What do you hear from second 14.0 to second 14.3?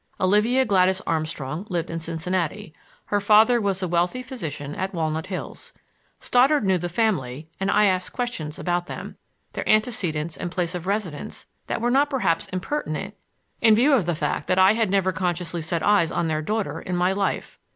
the